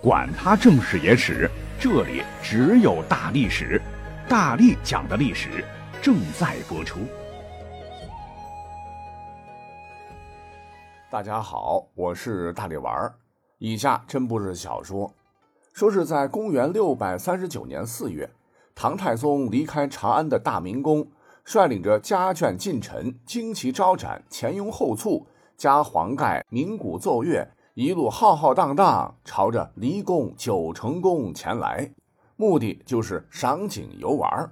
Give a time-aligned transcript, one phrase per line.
[0.00, 3.82] 管他正史野史，这里只有大历史，
[4.28, 5.64] 大力讲的历史
[6.00, 7.00] 正在播出。
[11.10, 13.12] 大家好，我是大力丸儿。
[13.58, 15.12] 以下真不是小说，
[15.72, 18.30] 说是在公元六百三十九年四月，
[18.76, 21.10] 唐太宗离开长安的大明宫，
[21.44, 25.26] 率领着家眷近臣，旌旗招展，前拥后簇，
[25.56, 27.50] 加黄盖，鸣鼓奏乐。
[27.78, 31.88] 一路浩浩荡荡朝着离宫九成宫前来，
[32.34, 34.50] 目的就是赏景游玩。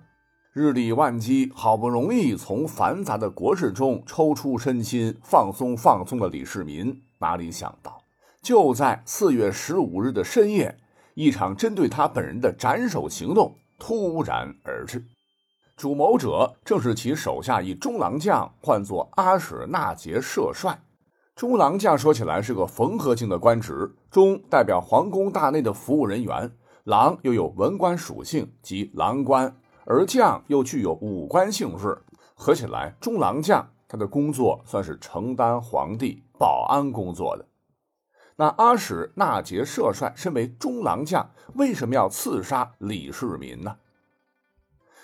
[0.53, 8.01] 日理万机，好不容易从繁杂的国事中抽出身心，放松放松的李世民，哪里想到，
[8.43, 10.79] 就在四月十五日的深夜，
[11.15, 15.05] 一场针对他本人的斩首行动突然而至。
[15.77, 20.79] 主谋者正是其手下一中郎将，唤作阿史那节射帅。
[21.37, 26.51] 中郎将说起来是个缝合性的官职，中代表皇宫大内的服务人员，
[26.85, 31.99] 郎又有文官属性，即郎官，而将又具有武官性质，
[32.35, 37.47] 合起来，中郎将他的工作算是承担皇帝保安工作的。
[38.37, 43.77] 那阿史那节射帅身为中郎将，为什么要刺杀李世民呢？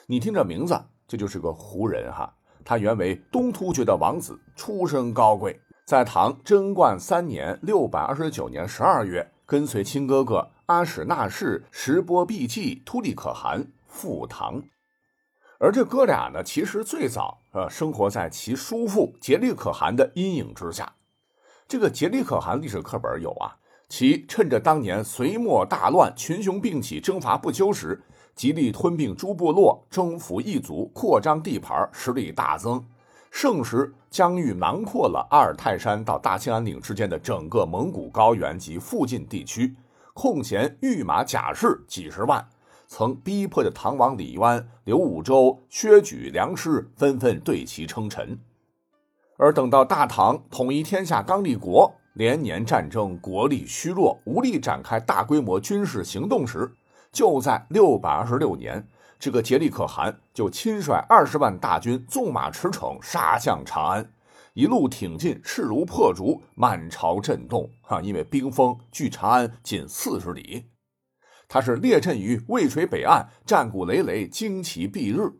[0.06, 5.60] 你听这名字，这就是个胡人哈，他原为东突厥的王子，出身高贵。
[5.92, 14.62] 在唐贞观三年（六百二十九年）十二月，跟随亲哥哥阿史那氏石波毕济突利可汗赴唐。
[15.58, 20.94] 而这哥俩呢，其实最早呃生活在其叔父颉利可汗的阴影之下。
[21.68, 23.56] 这个颉利可汗历史课本有啊，
[23.86, 28.02] 其趁着当年隋末大乱，群雄并起，征伐不休时，
[28.34, 32.82] 极力吞并诸部落，征服异族，扩张地盘，实力大增。
[33.32, 39.74] 盛时疆域囊括了阿尔泰山到大兴安岭之间的整个蒙古高原及附近地区，
[40.12, 42.46] 空闲御马甲士几十万，
[42.86, 48.38] 曾逼迫着唐王李渊、刘武周薛举梁师，纷纷对其称臣。
[49.38, 56.70] 而等到大唐统一天下刚立国，连年战争，国力虚弱，无力展开大规模军事行动时，
[57.10, 58.86] 就在六百二十六年。
[59.22, 64.12] 这个颉利可汗就亲率二十万大军，纵马驰骋，杀向长安，
[64.52, 67.70] 一路挺进，势如破竹，满朝震动。
[67.82, 70.64] 哈，因为兵锋距长安仅四十里，
[71.46, 75.32] 他是列阵于渭水北岸，战鼓累累，旌旗蔽日。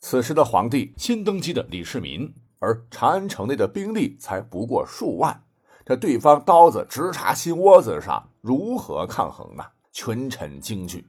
[0.00, 5.44] 此时的皇帝新登基的李世民，而长安城内的兵力才不过数万，
[5.86, 9.62] 这对方刀子直插心窝子上，如何抗衡呢？
[9.92, 11.06] 群臣惊惧，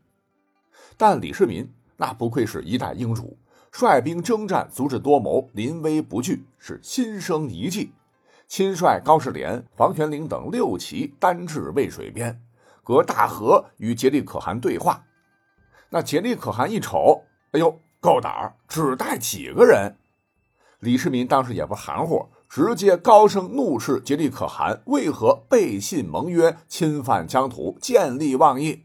[0.96, 1.68] 但李世民。
[2.04, 3.38] 那不愧是一代英主，
[3.72, 7.94] 率兵征战，足智多谋，临危不惧，是心生一计。
[8.46, 12.42] 亲率高士廉、房玄龄等六骑单至渭水边，
[12.84, 15.06] 隔大河与颉利可汗对话。
[15.92, 19.96] 那颉利可汗一瞅，哎呦，够胆儿，只带几个人？
[20.82, 28.84] 李世民当时也不含糊，直接高声怒斥颉利可汗为何背信盟约，侵犯疆土，见利忘义。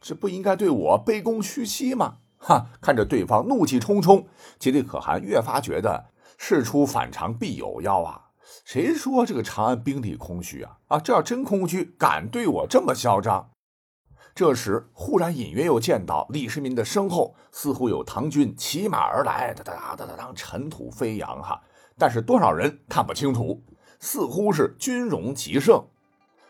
[0.00, 2.18] 这不应该对我卑躬屈膝吗？
[2.38, 2.66] 哈！
[2.80, 4.26] 看着对方怒气冲冲，
[4.58, 6.06] 吉利可汗越发觉得
[6.36, 8.30] 事出反常必有妖啊！
[8.64, 10.78] 谁说这个长安兵力空虚啊？
[10.88, 13.50] 啊，这要真空虚，敢对我这么嚣张？
[14.34, 21.62] 这时忽然隐约又见到李世民的身后似乎有唐军骑马而来，哒哒哒哒哒，尘土飞扬哈！
[21.96, 23.62] 但是多少人看不清楚，
[24.00, 25.86] 似乎是军容极盛。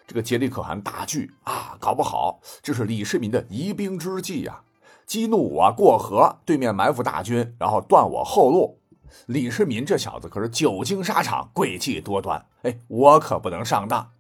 [0.07, 4.63] 这个颉利可汗大惧啊，搞不好这是李世民的疑兵之计呀！
[5.07, 8.79] 激怒我过河，对面埋伏大军，然后断我后路。
[9.27, 14.11] 李世民这小子可是久经沙场，诡计多端，哎，我可不能上当。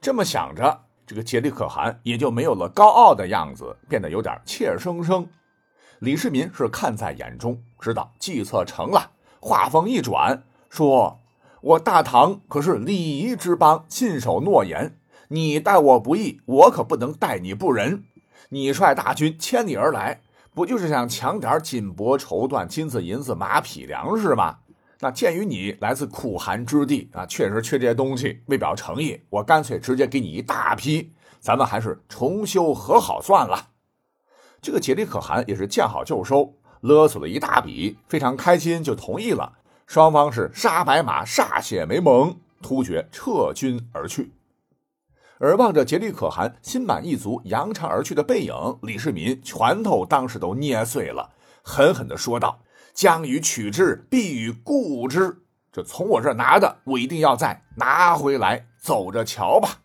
[0.00, 5.26] 这么想着，这个颉利可汗也就没有了高傲的样子，变得有点怯生生。
[6.00, 11.20] 李世民是看在眼中，知道计策成了，话锋一转，说。
[11.64, 14.98] 我大唐可是礼仪之邦，信守诺言。
[15.28, 18.04] 你待我不义，我可不能待你不仁。
[18.50, 20.20] 你率大军千里而来，
[20.52, 24.58] 不就是想抢点锦帛绸缎、金子银子、马匹粮食吗？
[25.00, 31.14] 那鉴于你来自苦寒之地啊，确实缺这些东西，为表诚意，我干脆直接给你一大批。
[31.40, 33.70] 咱们还是重修和好算了。
[34.60, 39.54] 这个颉利可汗也是见好就收，勒索了一大笔，非常开心，就同意了。
[39.86, 44.32] 双方是杀白马，歃血为盟，突厥撤军而去。
[45.38, 51.30] 而望着颉利可汗心满意足扬长而去的背影，李世民拳头当时都捏碎了，
[51.62, 52.60] 狠狠地说道
[52.94, 55.42] ：“将予取之，必与固之。
[55.72, 58.66] 这从我这拿的，我一定要再拿回来。
[58.80, 59.80] 走着瞧吧。”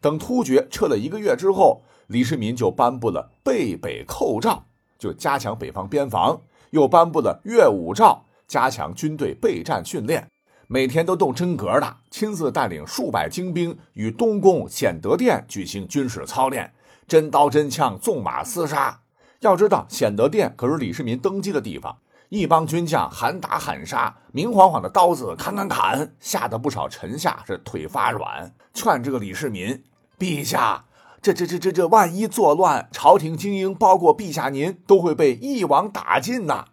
[0.00, 4.64] 等突厥撤了一个月之后，李世民就颁布了备北寇诏，
[4.98, 10.26] 就加强北方边防；又颁布了阅武诏，加强军队备战训练。
[10.68, 16.72] 每天都动真格的，亲自带领数百精兵与东宫显德殿举行军事操练，
[17.06, 19.00] 真刀真枪，纵马厮杀。
[19.40, 21.96] 要知道，显德殿可是李世民登基的地方，
[22.30, 29.84] 一帮军将喊打喊杀，明晃晃的刀子砍砍砍，吓得不少臣下是腿发软，劝这个李世民
[30.18, 30.86] ：“陛下，
[31.22, 36.64] 这这这这这，万一作乱，朝廷精英，包括陛下您，都会被一网打尽呐。”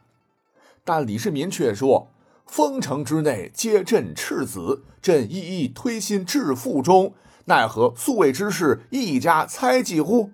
[0.86, 2.10] 但李世民却说。
[2.46, 7.16] 封城之内，皆朕赤子，朕一一推心置腹中，
[7.46, 10.32] 奈何素卫之事，一家猜忌乎？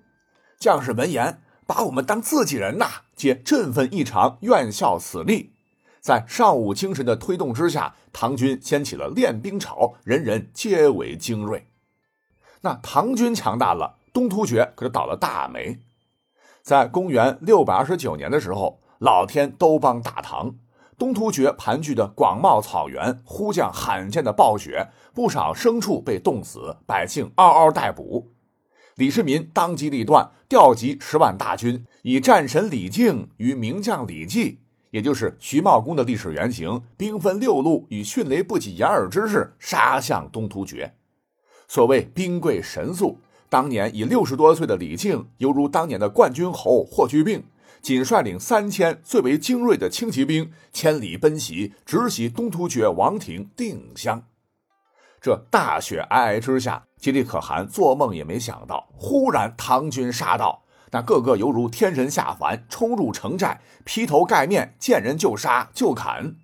[0.60, 5.54] 将士闻言，把我们当自己人呐，皆振奋异常，愿效死力。
[6.01, 11.68] 在尚武精神的推动之下，唐军掀起了练兵潮，人人皆为精锐。
[12.62, 15.80] 那唐军强大了，东突厥可就倒了大霉。
[16.63, 20.56] 在公元六百二十九年的时候，老天都帮大唐。
[20.98, 28.31] 东突厥盘踞的广袤草原，忽降罕见的暴雪，不少牲畜被冻死，百姓嗷嗷待哺。
[28.96, 34.60] 李世民当机立断，调集十万大军，以战神李靖与名将李绩，
[34.92, 40.96] 也就是徐茂公的历史原型，兵分六路，以迅雷不及掩耳之势杀向东突厥。
[41.69, 47.46] 所谓兵贵神速，当年以六十多岁的李靖，犹如当年的冠军侯霍去病。
[47.81, 54.24] 仅率领三千最为精锐的轻骑兵，千里奔袭，直袭东突厥王庭定襄。
[55.22, 66.36] 这大雪皑皑之下，吉利可汗做梦也没想到，忽然唐军杀到，那个个犹如天神下凡，冲入城寨，劈头盖面，见人就杀就砍。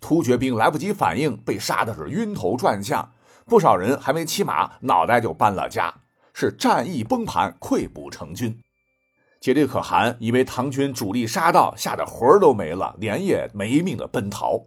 [0.00, 3.12] 突厥兵来不及反应，被杀的是晕头转向，
[3.44, 5.94] 不少人还没骑马，脑袋就搬了家，
[6.32, 8.58] 是战役崩盘，溃不成军。
[9.46, 14.60] 杰里可汗以为唐军主力杀到，吓得魂儿都没了，连夜没命的奔逃。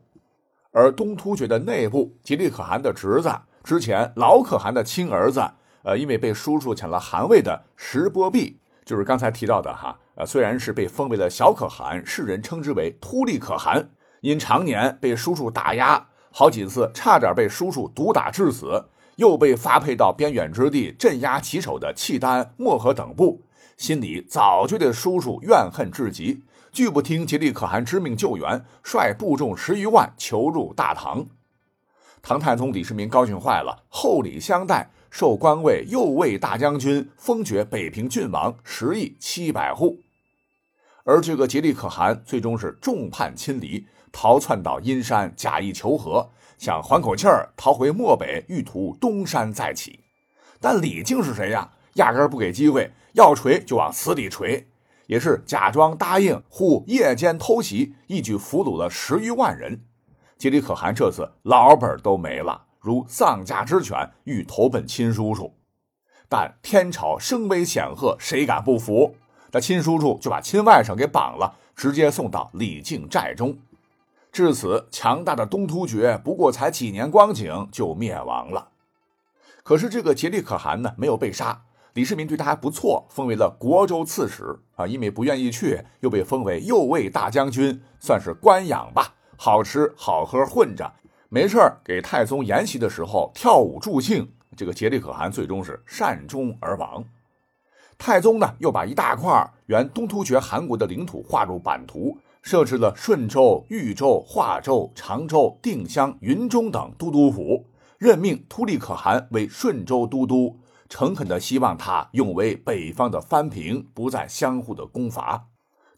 [0.72, 3.30] 而东突厥的内部，杰里可汗的侄子，
[3.62, 5.44] 之前老可汗的亲儿子，
[5.84, 13.90] 呃，因为被叔叔抢了汗位的石波弼，就是刚才提到的哈，呃，虽然是被封为了小可汗，世人称之为突利可汗，
[14.22, 18.86] 因常年被叔叔打压，好几次差点被叔叔毒打致死，
[19.18, 23.42] 又被发配到边远之地镇压其手的契丹、漠河等部。
[23.80, 31.26] 心里早就对叔叔怨恨至极，拒不听吉利可汗之命救援，率部众十余万求入大唐。
[32.22, 40.02] 唐太宗李世民高兴坏了，厚礼相待，授官位右卫大将军，封爵北平郡王，十亿七百户。
[41.06, 50.02] 而这个吉利可汗最终是众叛亲离，逃窜到阴山，假意求和，想缓口气儿，逃回漠北，欲图东山再起。
[50.60, 51.72] 但李靖是谁呀？
[52.00, 52.92] 压根不给机会。
[53.13, 54.68] 要锤就往死里锤，
[55.07, 59.84] 也是假装答应，忽夜间偷袭，一举俘虏了十余万人。
[60.38, 65.56] 吉里可汗这次老本都没了，如丧家之犬，欲投奔亲叔叔。
[66.30, 69.16] 但天朝声威显赫，谁敢不服？
[69.52, 73.57] 那亲叔叔就把亲外甥给绑了，直接送到李靖寨中。
[74.31, 78.69] 至此，强大的东突厥不过才几年光景就灭亡了。
[79.63, 81.63] 可是这个吉利可汗呢，没有被杀。
[81.94, 84.86] 李世民对他还不错，封为了国州刺史啊。
[84.86, 90.94] 因为不愿意去，又被封为右卫大将军，算是官养吧，好吃好喝混着。
[91.30, 94.31] 没事给太宗筵席的时候跳舞助兴。
[94.58, 97.04] 这个竭力可汗最终是善终而亡。
[97.98, 107.66] 太宗呢，又把一大块原东突厥汗国的领土划入版图，设置了顺州、豫州、化州、常州、定襄、云中等都督府，
[107.98, 110.58] 任命突利可汗为顺州都督。
[110.90, 115.48] 诚恳地希望他永为北方的藩平，不再相互的攻伐。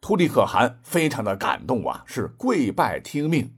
[0.01, 3.55] 突利可汗非常的感动啊，是跪拜听命。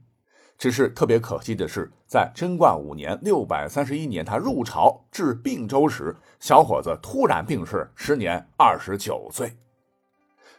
[0.56, 9.56] 只是特别可惜的是，在贞观五年（六百三十一年），他入朝至并州时，小伙子突然病逝，时年二十九岁。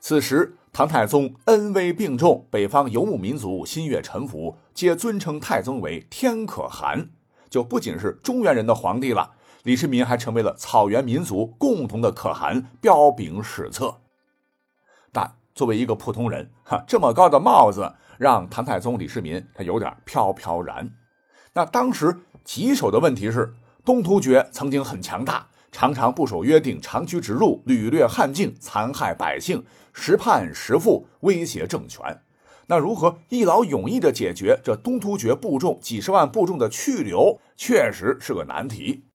[0.02, 7.12] 此时，唐太宗恩威并重，北方游牧民族心悦臣服，皆尊称太宗为天可汗，
[7.50, 9.32] 就不仅是中原人的皇帝了。
[9.66, 13.96] 李世民还成为了草原民族共同的可汗，彪炳史册。
[15.12, 20.92] 但作为一个普通人，哈，这么高的帽子让唐太宗李世民他有点飘飘然。
[21.54, 32.22] 那当时棘手的问题是，东突厥曾经很强大，常常不守约定，长驱直入，屡掠汉境，残害百姓，时叛时复，威胁政权。
[32.68, 39.06] 那如何一劳永逸地解决这东突厥部众几十万部众的去留，确实是个难题。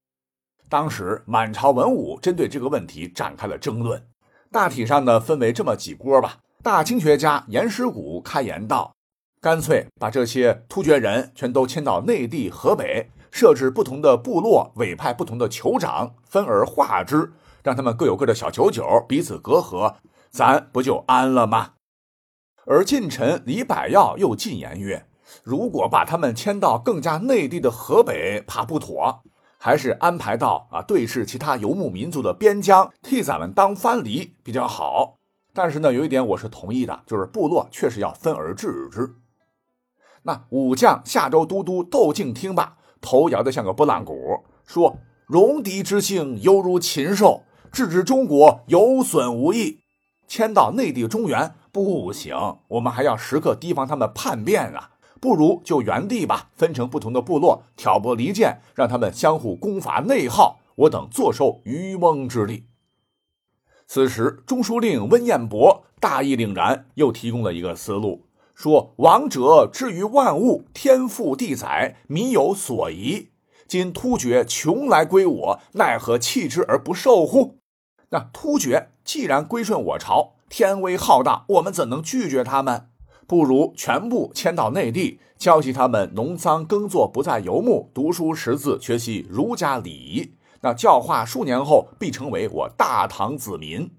[0.70, 4.06] 当时满朝文武针对这个问题展开了争论，
[4.52, 6.38] 大体上呢分为这么几波吧。
[6.62, 8.94] 大清学家严师古开言道
[9.42, 17.32] ：“干脆把这些突厥人全都迁到内地河北，设置不同的部落，委派不同的酋长，分而化之，
[17.64, 19.96] 让他们各有各的小九九，彼此隔阂，
[20.30, 21.72] 咱不就安了吗？”
[22.66, 25.08] 而近臣李百药又进言曰
[25.42, 29.22] ：“如果把他们迁到更加内地的河北，怕不妥。”
[29.62, 35.18] 还是安排到啊对峙其他游牧民族的边疆，替咱们当藩篱比较好。
[35.52, 39.16] 但是呢，有一点我是同意的，就是部落确实要分而治之。
[40.22, 44.14] 那武将夏州都督窦敬听罢，头摇得像个拨浪鼓，
[44.66, 44.96] 说
[45.28, 49.80] ：“戎狄之性犹如禽兽，治之中国有损无益。
[50.26, 52.34] 迁到内地中原不行，
[52.68, 62.64] 我们还要时刻提防他们叛变啊。”不如就原地吧，分成不同的部落，挑拨离间，让他们相互攻伐内耗，我等坐收渔翁之利。
[63.86, 68.24] 此时，中书令温彦博大义凛然，又提供了一个思路，
[68.54, 73.30] 说：“王者之于万物，天赋地载，民有所宜。
[73.66, 77.58] 今突厥穷来归我，奈何弃之而不受乎？
[78.10, 82.88] 那突厥既然归顺我朝，天威浩大，我们怎能拒绝他们？”
[83.30, 90.32] 不如全部迁到内地，教习他们农桑耕作，不再游牧，读书识字，学习儒家礼仪。
[90.62, 93.92] 那教化数年后，必成为我大唐子民。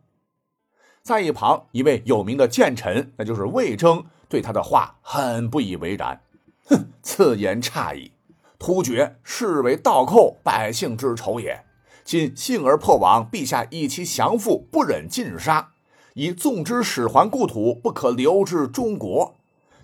[1.02, 6.20] 在一旁，一位有名的谏臣，那就是魏征，对他的话很不以为然。
[6.66, 8.12] 哼，此言差矣。
[8.60, 11.64] 突厥视为倒寇，百姓之仇也。
[12.04, 15.72] 今幸而破亡，陛下以其降附，不忍尽杀。
[16.14, 19.36] 以纵之使还故土，不可留之中国。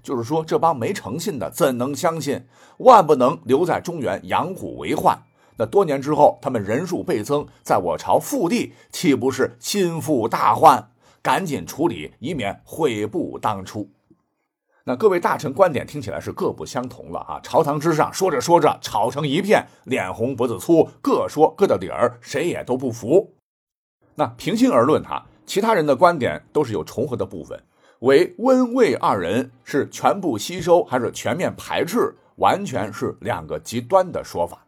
[0.03, 2.45] 就是说，这帮没诚信的怎能相信？
[2.77, 5.23] 万不能留在中原养虎为患。
[5.57, 10.91] 那多年之后，他们人数倍增，在我朝腹地，岂不是心腹大患？
[11.21, 13.89] 赶紧处理，以免悔不当初。
[14.85, 17.39] 那各位大臣观点听起来是各不相同了啊！
[17.43, 23.33] 朝堂之上说着说着，吵成一片，脸红脖子粗，各说各的理儿，谁也都不服。
[24.15, 25.25] 那平心而论，哈。
[25.47, 27.57] 其他人的观点都是有重合的部分，
[27.99, 34.65] 唯温魏二人是全部吸收还是全面排斥，完全是两个极端的说法。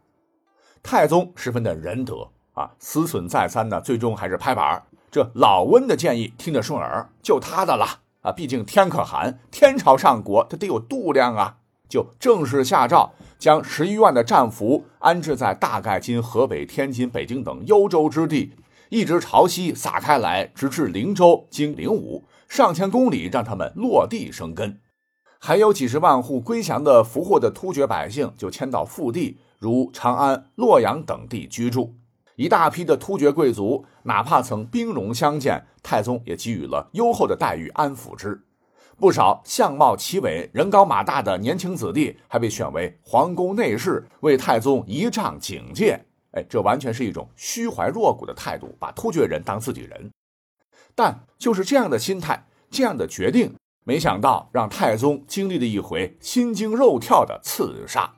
[0.81, 4.81] 太宗十分的仁德啊，思忖再三呢，最终还是拍板
[5.12, 7.86] 这老温的建议听着顺耳，就他的了
[8.21, 8.31] 啊。
[8.31, 11.57] 毕竟天可汗，天朝上国，他得有度量啊，
[11.89, 18.53] 就正式下诏，将十余万的战俘安置在大概今河北、天津、北京等幽州之地。
[18.89, 24.79] 一直朝西撒开来，直至灵州，经灵武，上千公里，让他们落地生根。
[25.38, 31.96] 还有几十万户归降的俘获的突厥百姓，就迁到腹地，如长安、洛阳等地居住。
[32.36, 38.41] 一大批的突厥贵族，哪怕曾兵戎相见，太宗也给予了优厚的待遇，安抚之。
[38.98, 46.05] 不少相貌奇伟、人高马大的年轻子弟，还被选为皇宫内侍，为太宗仪仗警戒。
[46.31, 50.12] 哎，这完全是一种虚怀若谷的态度，把突厥人当自己人。
[50.95, 53.55] 但就是这样的心态，这样的决定，
[53.86, 58.13] 没想到让太宗经历了一回心惊肉跳的刺杀。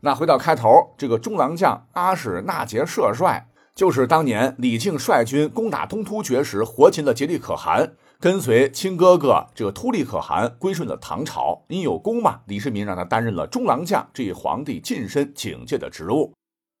[0.00, 11.64] 那回到开头，这个中郎将阿史那杰射帅，就是当年李靖率军攻打东突厥时活擒了颉利可汗，跟随亲哥哥这个突利可汗归顺了唐朝。
[11.68, 16.32] 因有功嘛，李世民让他担任了中郎将这一皇帝近身警戒的职务。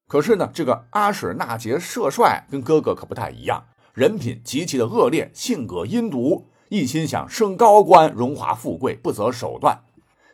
[0.06, 9.80] 可是呢，这个阿史那杰射帅跟哥哥可不太一样，人品极其的恶劣，性格阴毒，一心想升高官、荣华富贵，不择手段。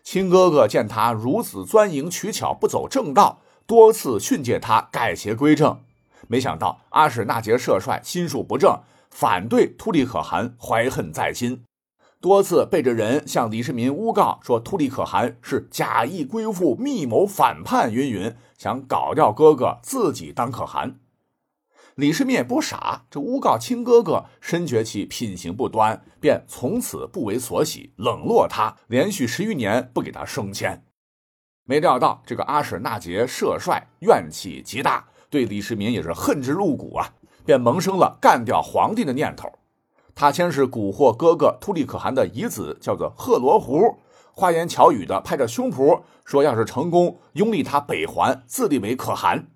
[0.02, 5.80] 亲哥哥见他如此钻营取巧，不走正道，多次训诫他改邪归正。
[6.26, 11.62] 没想到阿史那杰射帅心术不正，反对突利可汗，怀恨在心。
[12.20, 21.00] 多次背着人向李世民诬告说，突利可汗是假意归附、密谋反叛，云云，想搞掉哥哥，自己当可汗。
[21.94, 30.84] 李世民也不傻，这诬告亲哥哥，深觉其品行不端，便从此不为所喜，冷落他，连续十余年不给他升迁。
[31.64, 37.14] 没料到这个阿史那杰射帅怨气极大，对李世民也是恨之入骨啊，
[37.46, 39.50] 便萌生了干掉皇帝的念头。
[40.14, 43.96] 他先是蛊惑哥哥突利可汗的遗子，叫做贺罗胡，
[44.40, 49.48] 花言巧语的拍着胸脯说，要是成功拥立他北还，自立为可汗。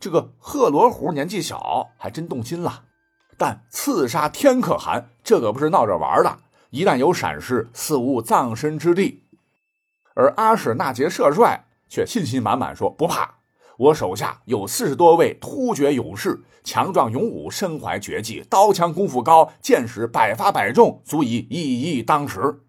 [0.00, 2.86] 这个贺罗胡年纪小，还真动心了。
[3.38, 6.38] 但刺杀天可汗，这可不是闹着玩的，
[6.70, 9.22] 一旦有闪失，死无葬身之地。
[10.14, 13.36] 而阿史那杰射帅却信心满满说：“不怕，
[13.78, 22.64] 我手下有四十多位突厥勇士，强壮勇武，身怀绝技，刀枪功夫高，箭矢百发百中，足以一一当十。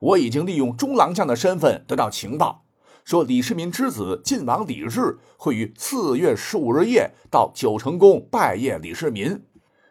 [0.00, 2.64] 我已经利用中郎将的身份得到情报，
[3.04, 9.44] 说李世民之子晋王李治会于四月十五日夜到九成宫拜谒李世民。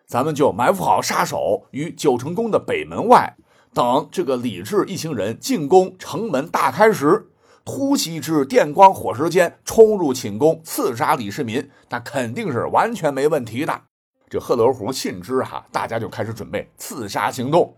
[0.06, 3.36] 咱们就埋伏好杀手于九成宫的北门外，
[3.74, 7.28] 等这个李治一行人进宫，城门大开时，
[7.66, 13.82] 突袭至电光火石间冲入寝宫，刺杀李世民，那肯定是完全没问题的。
[14.30, 17.76] 这贺罗湖信之哈，大家就开始准备刺杀行动。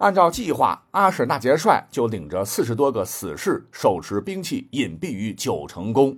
[0.00, 6.16] 按照计划，阿史那杰帅就领着四十多个死士，手持兵器隐蔽于九成宫。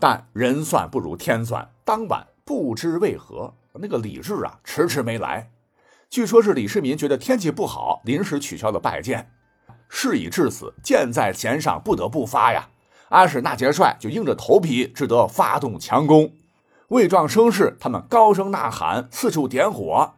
[0.00, 3.54] 但人算不如天算，当晚不知为何。
[3.74, 5.48] 那个李治啊，迟迟没来。
[6.10, 9.30] 据说是李世民觉得天气不好，临时取消了拜见。
[9.88, 12.68] 事已至此，箭在弦上，不得不发呀。
[13.10, 16.32] 阿史那杰帅就硬着头皮，只得发动强攻。
[16.88, 20.14] 为壮声势，他们高声呐喊，四处点火。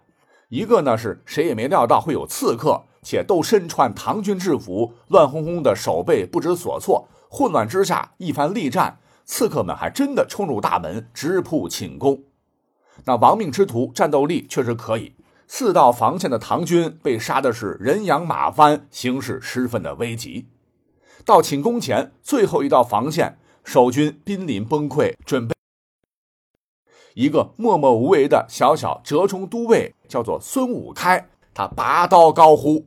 [0.55, 7.09] 一个呢是谁也没料到会有刺客，且都身穿唐军制服，乱哄哄的守备不知所措。
[7.29, 12.23] 混乱之下，一番力战，刺客们还真的冲入大门，直扑寝宫。
[13.07, 15.15] 那亡命之徒战斗力确实可以，
[15.49, 20.47] 四道防线的唐军被杀的是人仰马翻，形势十分的危急。
[21.25, 25.54] 到寝宫前最后一道防线，守军濒临崩溃，准备
[27.14, 31.28] 一个默默无为的小小折冲都尉，叫做孙武开。
[31.52, 32.87] 他拔刀高呼：“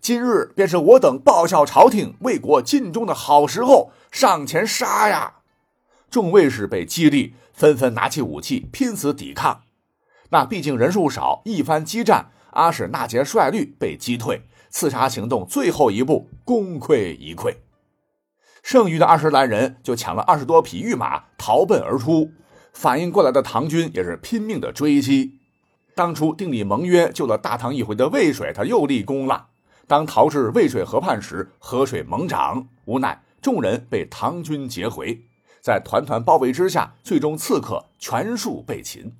[0.00, 5.34] 今日便是我等报效朝廷、为国尽忠的好时候，上前杀呀！”
[6.10, 7.34] 众卫士被激励。
[7.52, 9.64] 纷纷拿起武器，拼死抵抗。
[10.30, 17.56] 那毕竟人数少，一番激战，阿史那杰率率被击退，刺杀行动最后一步功亏一篑。
[18.62, 22.32] 剩余的二十来人就抢了二十多匹御马，逃奔而出。
[22.72, 25.38] 反应过来的唐军也是拼命的追击。
[25.94, 29.48] 当初订立盟约救了大唐一回的渭水，他又立功了。
[29.86, 35.26] 当逃至渭水河畔时，河水猛涨，无奈众人被唐军截回。
[35.60, 39.14] 在团团包围之下，最终刺客全数被擒。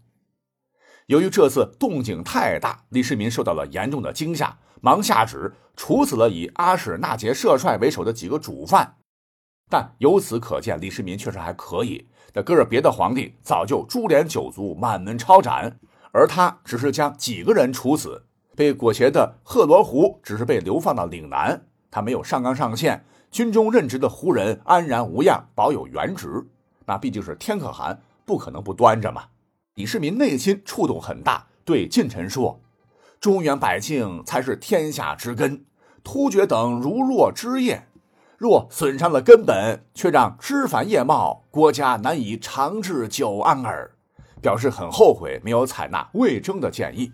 [1.06, 8.96] 由于这次动静太大，李世民受到了严重的惊吓，忙下旨处死了以阿史那杰设帅为首的几个主犯。
[9.72, 12.06] 但由此可见，李世民确实还可以。
[12.34, 15.78] 那搁着别的皇帝，早就株连九族，满门抄斩，
[16.12, 18.26] 而他只是将几个人处死。
[18.54, 23.06] 被裹挟的贺罗湖只是被流放到岭南，他没有上纲上线。
[23.30, 26.46] 军中任职的胡人安然无恙，保有原职，
[26.84, 29.22] 那毕竟是天可汗，不可能不端着嘛。
[29.76, 32.60] 李世民内心触动很大，对近臣说
[33.18, 35.64] ：“中原百姓才是天下之根，
[36.04, 37.86] 突厥等如若枝叶，
[38.42, 43.92] 若损伤了根本，却让枝繁叶茂，国家难以长治久安耳。”
[44.42, 47.12] 表示很后悔没有采纳魏征的建议。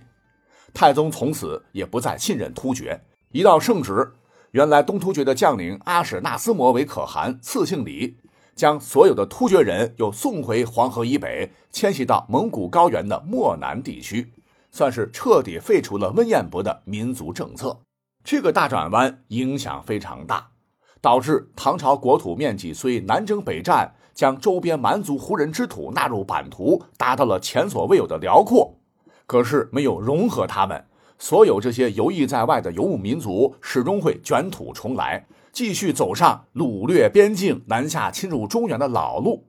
[0.72, 4.14] 太宗从此也不再信任突厥，一道圣旨。
[4.52, 8.16] 原来东突厥的将领阿史那思摩为可汗，赐姓李，
[8.56, 14.32] 将所有的突厥人又送回黄河以北，迁徙到蒙古高原的漠南地区，
[14.70, 17.80] 算是彻底废除了温彦博的民族政策。
[18.24, 20.52] 这个大转弯影响非常大，
[21.00, 28.78] 导致唐朝国土面积虽南征北战，将周边蛮族胡人之土纳入版图，达到了前所未有的辽阔，
[29.26, 30.84] 可是没有融合他们。
[31.18, 39.48] 所有这些游弋在外的游牧民族，始终会卷土重来，继续走上掳掠边境、南下侵入中原的老路。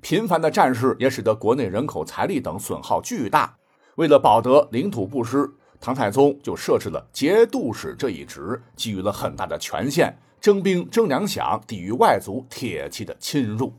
[0.00, 3.56] 频繁的战事也使得国内人口、财力等损耗巨大。
[3.96, 13.72] 为了保得领土不失，唐太宗就设置了节度使这一职，给予了很大的权限，征兵征粮饷，抵御外族铁骑的侵入。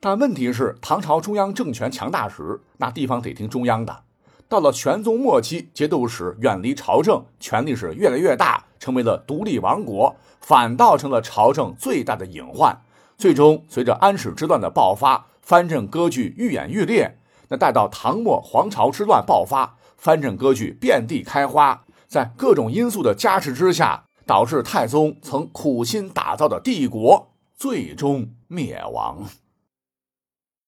[0.00, 4.04] 但问题是，唐朝中央政权强大时，那地方得听中央的。
[4.48, 12.80] 到了玄宗末期，节度使远离朝政，权力是越来越大，成为了独立王国，反倒成了朝政最大的隐患。
[13.16, 17.18] 最终，随着安史之乱的爆发，藩镇割据愈演愈烈。
[17.48, 29.28] 那待到唐末黄巢之乱爆发，藩镇割据遍地开花，在各种因素的加持之下，导致太宗曾苦心打造的帝国最终灭亡。